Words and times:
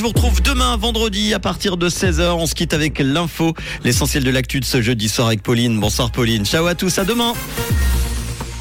Je 0.00 0.06
vous 0.06 0.12
retrouve 0.12 0.40
demain, 0.42 0.76
vendredi, 0.76 1.34
à 1.34 1.40
partir 1.40 1.76
de 1.76 1.88
16h. 1.88 2.30
On 2.30 2.46
se 2.46 2.54
quitte 2.54 2.72
avec 2.72 3.00
l'info, 3.00 3.54
l'essentiel 3.82 4.22
de 4.22 4.30
l'actu 4.30 4.60
de 4.60 4.64
ce 4.64 4.80
jeudi 4.80 5.08
soir 5.08 5.26
avec 5.26 5.42
Pauline. 5.42 5.80
Bonsoir 5.80 6.12
Pauline. 6.12 6.46
Ciao 6.46 6.68
à 6.68 6.76
tous, 6.76 7.00
à 7.00 7.04
demain. 7.04 7.32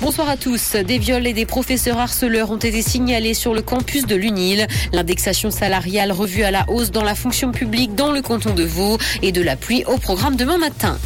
Bonsoir 0.02 0.30
à 0.30 0.36
tous. 0.36 0.76
Des 0.76 0.98
viols 0.98 1.28
et 1.28 1.34
des 1.34 1.46
professeurs 1.46 2.00
harceleurs 2.00 2.50
ont 2.50 2.58
été 2.58 2.82
signalés 2.82 3.36
sur 3.36 3.54
le 3.54 3.62
campus 3.62 4.08
de 4.08 4.16
l'UNIL. 4.16 4.66
L'indexation 4.94 5.52
salariale 5.52 6.12
revue 6.12 6.42
à 6.42 6.50
la 6.50 6.68
hausse 6.72 6.90
dans 6.90 7.04
la 7.04 7.14
fonction 7.14 7.52
publique 7.52 7.94
dans 7.94 8.12
le 8.12 8.24
canton 8.24 8.56
de 8.56 8.64
Vaud 8.64 8.98
et 9.22 9.32
de 9.32 9.44
la 9.44 9.56
pluie 9.56 9.84
au 9.86 10.00
programme 10.00 10.38
demain 10.38 10.58
matin. 10.58 10.98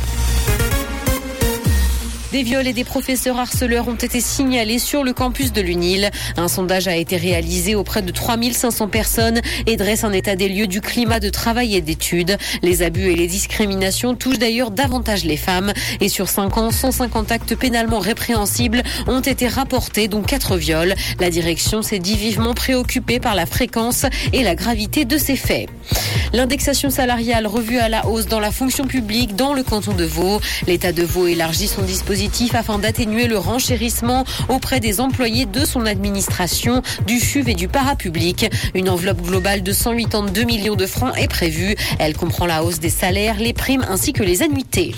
Des 2.31 2.43
viols 2.43 2.67
et 2.67 2.71
des 2.71 2.85
professeurs 2.85 3.37
harceleurs 3.37 3.89
ont 3.89 3.95
été 3.95 4.21
signalés 4.21 4.79
sur 4.79 5.03
le 5.03 5.11
campus 5.11 5.51
de 5.51 5.59
l'UNIL. 5.59 6.09
Un 6.37 6.47
sondage 6.47 6.87
a 6.87 6.95
été 6.95 7.17
réalisé 7.17 7.75
auprès 7.75 8.01
de 8.01 8.09
3500 8.09 8.87
personnes 8.87 9.41
et 9.67 9.75
dresse 9.75 10.05
un 10.05 10.13
état 10.13 10.37
des 10.37 10.47
lieux 10.47 10.67
du 10.67 10.79
climat 10.79 11.19
de 11.19 11.29
travail 11.29 11.75
et 11.75 11.81
d'études. 11.81 12.37
Les 12.61 12.83
abus 12.83 13.11
et 13.11 13.15
les 13.15 13.27
discriminations 13.27 14.15
touchent 14.15 14.39
d'ailleurs 14.39 14.71
davantage 14.71 15.25
les 15.25 15.35
femmes. 15.35 15.73
Et 15.99 16.07
sur 16.07 16.29
5 16.29 16.57
ans, 16.57 16.71
150 16.71 17.33
actes 17.33 17.55
pénalement 17.57 17.99
répréhensibles 17.99 18.81
ont 19.07 19.19
été 19.19 19.49
rapportés, 19.49 20.07
dont 20.07 20.21
4 20.21 20.55
viols. 20.55 20.95
La 21.19 21.29
direction 21.29 21.81
s'est 21.81 21.99
dit 21.99 22.15
vivement 22.15 22.53
préoccupée 22.53 23.19
par 23.19 23.35
la 23.35 23.45
fréquence 23.45 24.05
et 24.31 24.43
la 24.43 24.55
gravité 24.55 25.03
de 25.03 25.17
ces 25.17 25.35
faits. 25.35 25.67
L'indexation 26.31 26.89
salariale 26.89 27.45
revue 27.45 27.79
à 27.79 27.89
la 27.89 28.07
hausse 28.07 28.27
dans 28.27 28.39
la 28.39 28.51
fonction 28.51 28.85
publique 28.85 29.35
dans 29.35 29.53
le 29.53 29.63
canton 29.63 29.93
de 29.93 30.05
Vaud. 30.05 30.39
L'État 30.65 30.93
de 30.93 31.03
Vaud 31.03 31.27
élargit 31.27 31.67
son 31.67 31.81
dispositif 31.81 32.20
afin 32.53 32.77
d'atténuer 32.77 33.25
le 33.25 33.39
renchérissement 33.39 34.25
auprès 34.47 34.79
des 34.79 35.01
employés 35.01 35.47
de 35.47 35.65
son 35.65 35.87
administration, 35.87 36.83
du 37.07 37.19
FUV 37.19 37.53
et 37.53 37.55
du 37.55 37.67
parapublic. 37.67 38.47
Une 38.75 38.89
enveloppe 38.89 39.23
globale 39.23 39.63
de 39.63 39.71
182 39.71 40.43
millions 40.43 40.75
de 40.75 40.85
francs 40.85 41.17
est 41.17 41.27
prévue. 41.27 41.75
Elle 41.97 42.15
comprend 42.15 42.45
la 42.45 42.63
hausse 42.63 42.79
des 42.79 42.91
salaires, 42.91 43.37
les 43.39 43.53
primes 43.53 43.83
ainsi 43.89 44.13
que 44.13 44.21
les 44.21 44.43
annuités. 44.43 44.93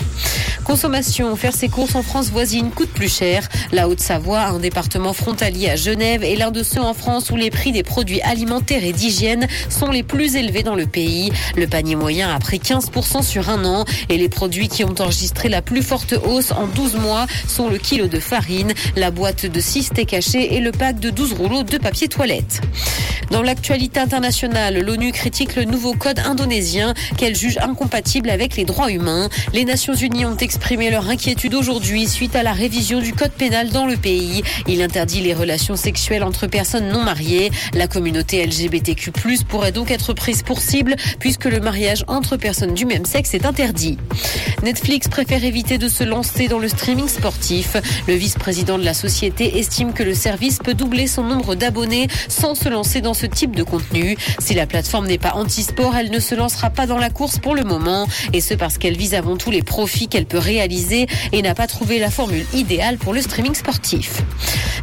Consommation, 0.64 1.36
faire 1.36 1.54
ses 1.54 1.68
courses 1.68 1.94
en 1.94 2.02
France 2.02 2.30
voisine 2.30 2.70
coûte 2.70 2.88
plus 2.88 3.14
cher. 3.14 3.48
La 3.70 3.86
Haute-Savoie, 3.86 4.40
un 4.40 4.58
département 4.58 5.12
frontalier 5.12 5.68
à 5.68 5.76
Genève, 5.76 6.24
est 6.24 6.36
l'un 6.36 6.50
de 6.50 6.62
ceux 6.62 6.80
en 6.80 6.94
France 6.94 7.30
où 7.30 7.36
les 7.36 7.50
prix 7.50 7.70
des 7.70 7.82
produits 7.82 8.22
alimentaires 8.22 8.82
et 8.82 8.92
d'hygiène 8.92 9.46
sont 9.68 9.90
les 9.90 10.02
plus 10.02 10.36
élevés 10.36 10.62
dans 10.62 10.74
le 10.74 10.86
pays. 10.86 11.30
Le 11.56 11.66
panier 11.66 11.96
moyen 11.96 12.34
a 12.34 12.38
pris 12.38 12.58
15% 12.58 13.22
sur 13.22 13.50
un 13.50 13.64
an 13.66 13.84
et 14.08 14.16
les 14.16 14.30
produits 14.30 14.68
qui 14.68 14.84
ont 14.84 14.94
enregistré 14.98 15.50
la 15.50 15.60
plus 15.60 15.82
forte 15.82 16.14
hausse 16.14 16.52
en 16.52 16.66
12 16.66 16.96
mois 16.96 17.26
sont 17.46 17.68
le 17.68 17.76
kilo 17.76 18.06
de 18.06 18.18
farine, 18.18 18.72
la 18.96 19.10
boîte 19.10 19.44
de 19.44 19.60
6 19.60 19.84
steaks 19.84 20.14
hachés 20.14 20.54
et 20.54 20.60
le 20.60 20.72
pack 20.72 20.98
de 20.98 21.10
12 21.10 21.34
rouleaux 21.34 21.62
de 21.62 21.76
papier 21.76 22.08
toilette. 22.08 22.62
Dans 23.30 23.42
l'actualité 23.42 24.00
internationale, 24.00 24.78
l'ONU 24.80 25.12
critique 25.12 25.56
le 25.56 25.64
nouveau 25.64 25.94
code 25.94 26.20
indonésien 26.20 26.94
qu'elle 27.16 27.34
juge 27.34 27.58
incompatible 27.58 28.30
avec 28.30 28.56
les 28.56 28.64
droits 28.64 28.90
humains. 28.90 29.28
Les 29.52 29.64
Nations 29.64 29.94
Unies 29.94 30.24
ont 30.24 30.36
exprimé 30.54 30.88
leur 30.88 31.10
inquiétude 31.10 31.52
aujourd'hui 31.56 32.06
suite 32.06 32.36
à 32.36 32.44
la 32.44 32.52
révision 32.52 33.00
du 33.00 33.12
code 33.12 33.32
pénal 33.32 33.70
dans 33.70 33.86
le 33.86 33.96
pays. 33.96 34.44
Il 34.68 34.82
interdit 34.82 35.20
les 35.20 35.34
relations 35.34 35.74
sexuelles 35.74 36.22
entre 36.22 36.46
personnes 36.46 36.90
non 36.90 37.02
mariées. 37.02 37.50
La 37.72 37.88
communauté 37.88 38.46
LGBTQ+ 38.46 39.10
pourrait 39.48 39.72
donc 39.72 39.90
être 39.90 40.12
prise 40.12 40.44
pour 40.44 40.60
cible 40.60 40.94
puisque 41.18 41.46
le 41.46 41.58
mariage 41.58 42.04
entre 42.06 42.36
personnes 42.36 42.72
du 42.72 42.86
même 42.86 43.04
sexe 43.04 43.34
est 43.34 43.46
interdit. 43.46 43.98
Netflix 44.62 45.08
préfère 45.08 45.44
éviter 45.44 45.78
de 45.78 45.88
se 45.88 46.04
lancer 46.04 46.48
dans 46.48 46.58
le 46.58 46.68
streaming 46.68 47.08
sportif. 47.08 47.76
Le 48.06 48.14
vice-président 48.14 48.78
de 48.78 48.84
la 48.84 48.94
société 48.94 49.58
estime 49.58 49.92
que 49.92 50.02
le 50.02 50.14
service 50.14 50.58
peut 50.58 50.74
doubler 50.74 51.06
son 51.06 51.24
nombre 51.24 51.54
d'abonnés 51.54 52.08
sans 52.28 52.54
se 52.54 52.68
lancer 52.68 53.00
dans 53.00 53.14
ce 53.14 53.26
type 53.26 53.56
de 53.56 53.62
contenu. 53.62 54.16
Si 54.38 54.54
la 54.54 54.66
plateforme 54.66 55.06
n'est 55.06 55.18
pas 55.18 55.32
anti-sport, 55.34 55.96
elle 55.96 56.10
ne 56.10 56.20
se 56.20 56.34
lancera 56.34 56.70
pas 56.70 56.86
dans 56.86 56.98
la 56.98 57.10
course 57.10 57.38
pour 57.38 57.54
le 57.54 57.64
moment. 57.64 58.06
Et 58.32 58.40
ce 58.40 58.54
parce 58.54 58.78
qu'elle 58.78 58.96
vise 58.96 59.14
avant 59.14 59.36
tout 59.36 59.50
les 59.50 59.62
profits 59.62 60.08
qu'elle 60.08 60.26
peut 60.26 60.38
réaliser 60.38 61.06
et 61.32 61.42
n'a 61.42 61.54
pas 61.54 61.66
trouvé 61.66 61.98
la 61.98 62.10
formule 62.10 62.46
idéale 62.54 62.98
pour 62.98 63.12
le 63.12 63.20
streaming 63.20 63.54
sportif. 63.54 64.22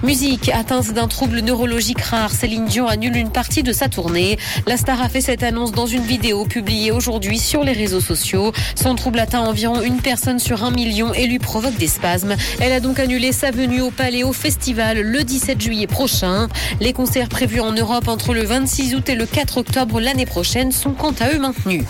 Musique, 0.03 0.50
atteinte 0.50 0.91
d'un 0.94 1.07
trouble 1.07 1.40
neurologique 1.40 2.01
rare, 2.01 2.31
Dion 2.68 2.88
une 3.01 3.29
partie 3.29 3.63
de 3.63 3.72
sa 3.72 3.88
tournée. 3.88 4.38
La 4.68 4.78
star 4.78 5.01
a 5.01 5.09
fait 5.09 5.22
cette 5.22 5.44
annonce 5.44 5.72
dans 5.72 5.85
une 5.85 6.03
vidéo 6.03 6.45
publiée 6.45 6.91
aujourd'hui 6.91 7.40
sur 7.40 7.63
les 7.63 7.72
réseaux 7.72 8.00
sociaux. 8.00 8.51
Son 8.75 8.95
trouble 8.95 9.19
atteint 9.19 9.41
environ 9.41 9.70
une 9.79 10.01
personne 10.01 10.39
sur 10.39 10.63
un 10.63 10.71
million 10.71 11.13
et 11.13 11.27
lui 11.27 11.39
provoque 11.39 11.77
des 11.77 11.87
spasmes. 11.87 12.35
Elle 12.59 12.73
a 12.73 12.79
donc 12.81 12.99
annulé 12.99 13.31
sa 13.31 13.51
venue 13.51 13.79
au 13.79 13.91
Paléo 13.91 14.33
Festival 14.33 14.99
le 14.99 15.23
17 15.23 15.61
juillet 15.61 15.87
prochain. 15.87 16.49
Les 16.79 16.91
concerts 16.91 17.29
prévus 17.29 17.61
en 17.61 17.71
Europe 17.71 18.07
entre 18.07 18.33
le 18.33 18.43
26 18.43 18.95
août 18.95 19.07
et 19.09 19.15
le 19.15 19.25
4 19.25 19.57
octobre 19.57 20.01
l'année 20.01 20.25
prochaine 20.25 20.71
sont 20.71 20.91
quant 20.91 21.13
à 21.19 21.31
eux 21.33 21.39
maintenus. 21.39 21.83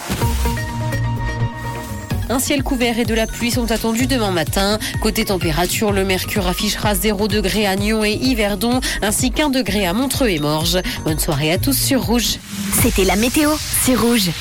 Un 2.31 2.39
ciel 2.39 2.63
couvert 2.63 2.97
et 2.97 3.03
de 3.03 3.13
la 3.13 3.27
pluie 3.27 3.51
sont 3.51 3.71
attendus 3.71 4.07
demain 4.07 4.31
matin. 4.31 4.79
Côté 5.01 5.25
température, 5.25 5.91
le 5.91 6.05
mercure 6.05 6.47
affichera 6.47 6.95
0 6.95 7.27
degré 7.27 7.67
à 7.67 7.75
Nyon 7.75 8.05
et 8.05 8.13
Yverdon, 8.13 8.79
ainsi 9.01 9.31
qu'un 9.31 9.49
degré 9.49 9.85
à 9.85 9.91
Montreux 9.91 10.29
et 10.29 10.39
Morges. 10.39 10.79
Bonne 11.03 11.19
soirée 11.19 11.51
à 11.51 11.57
tous 11.57 11.77
sur 11.77 12.05
Rouge. 12.05 12.37
C'était 12.81 13.03
la 13.03 13.17
météo, 13.17 13.51
c'est 13.83 13.95
Rouge. 13.95 14.31